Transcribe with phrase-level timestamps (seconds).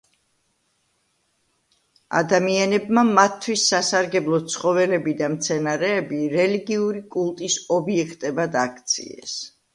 [2.21, 9.39] ადამიანებმა მათთვის სასარგებლო ცხოველები და მცენარეები რელიგიური კულტის ობიექტებად აქციეს.